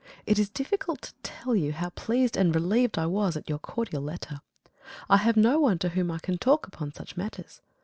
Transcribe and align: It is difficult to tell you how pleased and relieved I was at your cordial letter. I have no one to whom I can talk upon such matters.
It 0.25 0.39
is 0.39 0.49
difficult 0.49 1.03
to 1.03 1.13
tell 1.21 1.55
you 1.55 1.73
how 1.73 1.91
pleased 1.91 2.35
and 2.35 2.55
relieved 2.55 2.97
I 2.97 3.05
was 3.05 3.37
at 3.37 3.47
your 3.47 3.59
cordial 3.59 4.01
letter. 4.01 4.41
I 5.07 5.17
have 5.17 5.37
no 5.37 5.59
one 5.59 5.77
to 5.77 5.89
whom 5.89 6.09
I 6.09 6.17
can 6.17 6.39
talk 6.39 6.65
upon 6.65 6.91
such 6.91 7.15
matters. 7.17 7.61